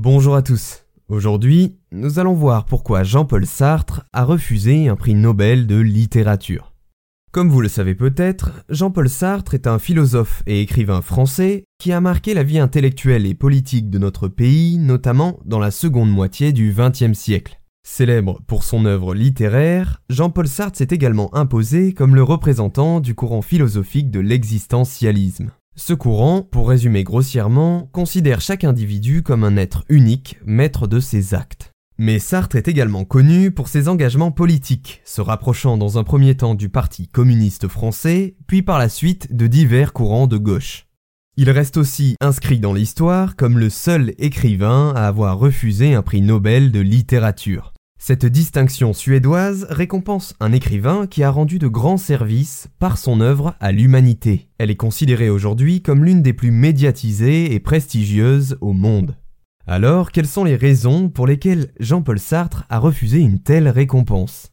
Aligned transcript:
Bonjour 0.00 0.36
à 0.36 0.42
tous. 0.42 0.84
Aujourd'hui, 1.08 1.74
nous 1.90 2.20
allons 2.20 2.32
voir 2.32 2.66
pourquoi 2.66 3.02
Jean-Paul 3.02 3.44
Sartre 3.46 4.04
a 4.12 4.22
refusé 4.22 4.86
un 4.86 4.94
prix 4.94 5.16
Nobel 5.16 5.66
de 5.66 5.74
littérature. 5.74 6.72
Comme 7.32 7.48
vous 7.48 7.60
le 7.60 7.68
savez 7.68 7.96
peut-être, 7.96 8.52
Jean-Paul 8.68 9.08
Sartre 9.08 9.54
est 9.54 9.66
un 9.66 9.80
philosophe 9.80 10.44
et 10.46 10.60
écrivain 10.60 11.02
français 11.02 11.64
qui 11.80 11.90
a 11.90 12.00
marqué 12.00 12.32
la 12.32 12.44
vie 12.44 12.60
intellectuelle 12.60 13.26
et 13.26 13.34
politique 13.34 13.90
de 13.90 13.98
notre 13.98 14.28
pays, 14.28 14.78
notamment 14.78 15.40
dans 15.44 15.58
la 15.58 15.72
seconde 15.72 16.12
moitié 16.12 16.52
du 16.52 16.72
XXe 16.72 17.18
siècle. 17.18 17.60
Célèbre 17.84 18.40
pour 18.46 18.62
son 18.62 18.84
œuvre 18.84 19.16
littéraire, 19.16 20.00
Jean-Paul 20.10 20.46
Sartre 20.46 20.78
s'est 20.78 20.86
également 20.92 21.34
imposé 21.34 21.92
comme 21.92 22.14
le 22.14 22.22
représentant 22.22 23.00
du 23.00 23.16
courant 23.16 23.42
philosophique 23.42 24.12
de 24.12 24.20
l'existentialisme. 24.20 25.50
Ce 25.80 25.94
courant, 25.94 26.42
pour 26.42 26.68
résumer 26.68 27.04
grossièrement, 27.04 27.88
considère 27.92 28.40
chaque 28.40 28.64
individu 28.64 29.22
comme 29.22 29.44
un 29.44 29.56
être 29.56 29.84
unique, 29.88 30.36
maître 30.44 30.88
de 30.88 30.98
ses 30.98 31.34
actes. 31.34 31.70
Mais 31.98 32.18
Sartre 32.18 32.56
est 32.56 32.66
également 32.66 33.04
connu 33.04 33.52
pour 33.52 33.68
ses 33.68 33.86
engagements 33.86 34.32
politiques, 34.32 35.00
se 35.04 35.20
rapprochant 35.20 35.76
dans 35.76 35.96
un 35.96 36.02
premier 36.02 36.36
temps 36.36 36.56
du 36.56 36.68
Parti 36.68 37.06
communiste 37.06 37.68
français, 37.68 38.34
puis 38.48 38.62
par 38.62 38.80
la 38.80 38.88
suite 38.88 39.32
de 39.36 39.46
divers 39.46 39.92
courants 39.92 40.26
de 40.26 40.36
gauche. 40.36 40.86
Il 41.36 41.48
reste 41.48 41.76
aussi 41.76 42.16
inscrit 42.20 42.58
dans 42.58 42.72
l'histoire 42.72 43.36
comme 43.36 43.56
le 43.56 43.70
seul 43.70 44.14
écrivain 44.18 44.92
à 44.96 45.06
avoir 45.06 45.38
refusé 45.38 45.94
un 45.94 46.02
prix 46.02 46.22
Nobel 46.22 46.72
de 46.72 46.80
littérature. 46.80 47.72
Cette 47.98 48.26
distinction 48.26 48.92
suédoise 48.92 49.66
récompense 49.70 50.34
un 50.38 50.52
écrivain 50.52 51.06
qui 51.08 51.24
a 51.24 51.30
rendu 51.30 51.58
de 51.58 51.66
grands 51.66 51.96
services 51.96 52.68
par 52.78 52.96
son 52.96 53.20
œuvre 53.20 53.56
à 53.58 53.72
l'humanité. 53.72 54.48
Elle 54.58 54.70
est 54.70 54.76
considérée 54.76 55.28
aujourd'hui 55.28 55.82
comme 55.82 56.04
l'une 56.04 56.22
des 56.22 56.32
plus 56.32 56.52
médiatisées 56.52 57.52
et 57.52 57.60
prestigieuses 57.60 58.56
au 58.60 58.72
monde. 58.72 59.16
Alors, 59.66 60.12
quelles 60.12 60.28
sont 60.28 60.44
les 60.44 60.56
raisons 60.56 61.10
pour 61.10 61.26
lesquelles 61.26 61.72
Jean-Paul 61.80 62.18
Sartre 62.18 62.64
a 62.70 62.78
refusé 62.78 63.18
une 63.18 63.40
telle 63.40 63.68
récompense? 63.68 64.52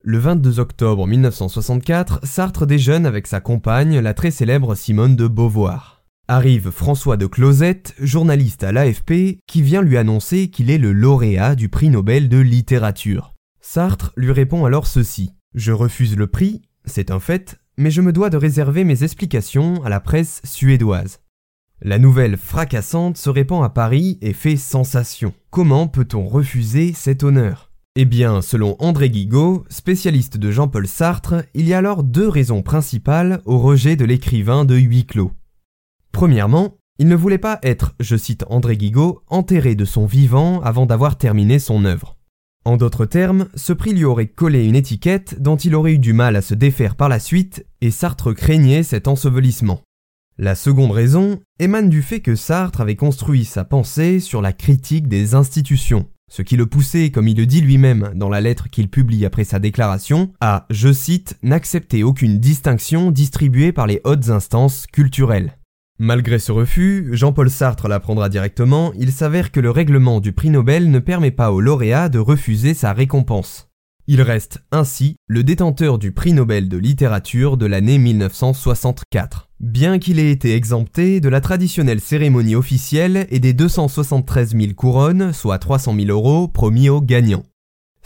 Le 0.00 0.18
22 0.18 0.60
octobre 0.60 1.06
1964, 1.06 2.20
Sartre 2.24 2.66
déjeune 2.66 3.06
avec 3.06 3.26
sa 3.26 3.40
compagne, 3.40 3.98
la 3.98 4.14
très 4.14 4.30
célèbre 4.30 4.74
Simone 4.74 5.16
de 5.16 5.26
Beauvoir. 5.26 5.93
Arrive 6.26 6.70
François 6.70 7.18
de 7.18 7.26
Closette, 7.26 7.94
journaliste 8.00 8.64
à 8.64 8.72
l'AFP, 8.72 9.40
qui 9.46 9.60
vient 9.60 9.82
lui 9.82 9.98
annoncer 9.98 10.48
qu'il 10.48 10.70
est 10.70 10.78
le 10.78 10.92
lauréat 10.92 11.54
du 11.54 11.68
prix 11.68 11.90
Nobel 11.90 12.30
de 12.30 12.38
littérature. 12.38 13.34
Sartre 13.60 14.14
lui 14.16 14.32
répond 14.32 14.64
alors 14.64 14.86
ceci. 14.86 15.32
Je 15.54 15.70
refuse 15.70 16.16
le 16.16 16.26
prix, 16.26 16.62
c'est 16.86 17.10
un 17.10 17.20
fait, 17.20 17.60
mais 17.76 17.90
je 17.90 18.00
me 18.00 18.10
dois 18.10 18.30
de 18.30 18.38
réserver 18.38 18.84
mes 18.84 19.04
explications 19.04 19.84
à 19.84 19.90
la 19.90 20.00
presse 20.00 20.40
suédoise. 20.44 21.18
La 21.82 21.98
nouvelle 21.98 22.38
fracassante 22.38 23.18
se 23.18 23.28
répand 23.28 23.62
à 23.62 23.68
Paris 23.68 24.16
et 24.22 24.32
fait 24.32 24.56
sensation. 24.56 25.34
Comment 25.50 25.88
peut-on 25.88 26.26
refuser 26.26 26.94
cet 26.94 27.22
honneur? 27.22 27.70
Eh 27.96 28.06
bien, 28.06 28.40
selon 28.40 28.76
André 28.78 29.10
Guigaud, 29.10 29.66
spécialiste 29.68 30.38
de 30.38 30.50
Jean-Paul 30.50 30.88
Sartre, 30.88 31.44
il 31.52 31.68
y 31.68 31.74
a 31.74 31.78
alors 31.78 32.02
deux 32.02 32.28
raisons 32.28 32.62
principales 32.62 33.42
au 33.44 33.58
rejet 33.58 33.94
de 33.94 34.06
l'écrivain 34.06 34.64
de 34.64 34.76
huis 34.76 35.04
clos. 35.04 35.30
Premièrement, 36.14 36.76
il 37.00 37.08
ne 37.08 37.16
voulait 37.16 37.38
pas 37.38 37.58
être, 37.64 37.96
je 37.98 38.16
cite 38.16 38.44
André 38.48 38.76
Guigaud, 38.76 39.22
enterré 39.26 39.74
de 39.74 39.84
son 39.84 40.06
vivant 40.06 40.60
avant 40.60 40.86
d'avoir 40.86 41.18
terminé 41.18 41.58
son 41.58 41.84
œuvre. 41.84 42.16
En 42.64 42.76
d'autres 42.76 43.04
termes, 43.04 43.48
ce 43.56 43.72
prix 43.72 43.92
lui 43.92 44.04
aurait 44.04 44.28
collé 44.28 44.64
une 44.64 44.76
étiquette 44.76 45.42
dont 45.42 45.56
il 45.56 45.74
aurait 45.74 45.94
eu 45.94 45.98
du 45.98 46.12
mal 46.12 46.36
à 46.36 46.40
se 46.40 46.54
défaire 46.54 46.94
par 46.94 47.08
la 47.08 47.18
suite, 47.18 47.66
et 47.80 47.90
Sartre 47.90 48.32
craignait 48.32 48.84
cet 48.84 49.08
ensevelissement. 49.08 49.80
La 50.38 50.54
seconde 50.54 50.92
raison 50.92 51.40
émane 51.58 51.88
du 51.88 52.00
fait 52.00 52.20
que 52.20 52.36
Sartre 52.36 52.80
avait 52.80 52.94
construit 52.94 53.44
sa 53.44 53.64
pensée 53.64 54.20
sur 54.20 54.40
la 54.40 54.52
critique 54.52 55.08
des 55.08 55.34
institutions, 55.34 56.06
ce 56.30 56.42
qui 56.42 56.56
le 56.56 56.66
poussait, 56.66 57.10
comme 57.10 57.26
il 57.26 57.36
le 57.36 57.46
dit 57.46 57.60
lui-même 57.60 58.12
dans 58.14 58.28
la 58.28 58.40
lettre 58.40 58.68
qu'il 58.70 58.88
publie 58.88 59.26
après 59.26 59.44
sa 59.44 59.58
déclaration, 59.58 60.32
à, 60.40 60.66
je 60.70 60.92
cite, 60.92 61.36
n'accepter 61.42 62.04
aucune 62.04 62.38
distinction 62.38 63.10
distribuée 63.10 63.72
par 63.72 63.88
les 63.88 64.00
hautes 64.04 64.30
instances 64.30 64.86
culturelles. 64.86 65.56
Malgré 66.00 66.40
ce 66.40 66.50
refus, 66.50 67.08
Jean-Paul 67.12 67.48
Sartre 67.48 67.86
l'apprendra 67.86 68.28
directement, 68.28 68.92
il 68.98 69.12
s'avère 69.12 69.52
que 69.52 69.60
le 69.60 69.70
règlement 69.70 70.18
du 70.18 70.32
prix 70.32 70.50
Nobel 70.50 70.90
ne 70.90 70.98
permet 70.98 71.30
pas 71.30 71.52
au 71.52 71.60
lauréat 71.60 72.08
de 72.08 72.18
refuser 72.18 72.74
sa 72.74 72.92
récompense. 72.92 73.68
Il 74.08 74.20
reste 74.20 74.58
ainsi 74.72 75.14
le 75.28 75.44
détenteur 75.44 75.98
du 75.98 76.10
prix 76.10 76.32
Nobel 76.32 76.68
de 76.68 76.78
littérature 76.78 77.56
de 77.56 77.66
l'année 77.66 77.98
1964, 77.98 79.50
bien 79.60 80.00
qu'il 80.00 80.18
ait 80.18 80.32
été 80.32 80.56
exempté 80.56 81.20
de 81.20 81.28
la 81.28 81.40
traditionnelle 81.40 82.00
cérémonie 82.00 82.56
officielle 82.56 83.28
et 83.30 83.38
des 83.38 83.52
273 83.52 84.56
000 84.56 84.74
couronnes, 84.74 85.32
soit 85.32 85.60
300 85.60 85.94
000 85.94 86.08
euros, 86.08 86.48
promis 86.48 86.88
aux 86.88 87.02
gagnants. 87.02 87.44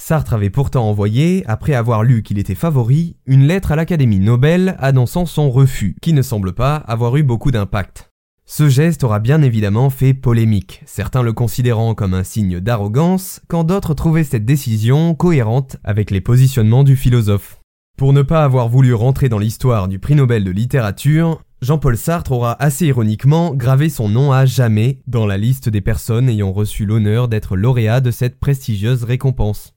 Sartre 0.00 0.34
avait 0.34 0.48
pourtant 0.48 0.88
envoyé, 0.88 1.44
après 1.48 1.75
avoir 1.75 2.04
lu 2.04 2.22
qu'il 2.22 2.38
était 2.38 2.54
favori, 2.54 3.16
une 3.26 3.47
lettre 3.47 3.72
à 3.72 3.76
l'Académie 3.76 4.20
Nobel 4.20 4.76
annonçant 4.78 5.26
son 5.26 5.50
refus, 5.50 5.97
qui 6.00 6.12
ne 6.12 6.22
semble 6.22 6.54
pas 6.54 6.76
avoir 6.76 7.16
eu 7.16 7.25
beaucoup 7.25 7.50
d'impact. 7.50 8.10
Ce 8.47 8.69
geste 8.70 9.04
aura 9.04 9.19
bien 9.19 9.42
évidemment 9.42 9.91
fait 9.91 10.14
polémique, 10.14 10.82
certains 10.86 11.22
le 11.22 11.34
considérant 11.34 11.94
comme 11.94 12.14
un 12.14 12.25
signe 12.25 12.60
d'arrogance, 12.60 13.41
quand 13.48 13.64
d'autres 13.64 13.92
trouvaient 13.92 14.25
cette 14.25 14.47
décision 14.47 15.14
cohérente 15.14 15.76
avec 15.84 16.10
les 16.10 16.22
positionnements 16.22 16.84
du 16.84 16.97
philosophe. 16.97 17.60
Pour 17.98 18.12
ne 18.12 18.22
pas 18.22 18.44
avoir 18.44 18.69
voulu 18.69 18.94
rentrer 18.94 19.28
dans 19.28 19.38
l'histoire 19.38 19.88
du 19.88 19.98
prix 19.98 20.15
Nobel 20.15 20.44
de 20.44 20.53
littérature, 20.53 21.42
Jean-Paul 21.60 21.98
Sartre 21.98 22.32
aura 22.32 22.56
assez 22.62 22.86
ironiquement 22.86 23.53
gravé 23.53 23.88
son 23.91 24.09
nom 24.09 24.32
à 24.32 24.47
jamais 24.47 25.00
dans 25.09 25.26
la 25.26 25.36
liste 25.36 25.69
des 25.69 25.80
personnes 25.80 26.28
ayant 26.28 26.53
reçu 26.53 26.86
l'honneur 26.86 27.26
d'être 27.26 27.56
lauréat 27.56 28.00
de 28.00 28.12
cette 28.12 28.38
prestigieuse 28.38 29.03
récompense. 29.03 29.75